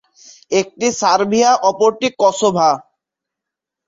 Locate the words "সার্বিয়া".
0.99-1.51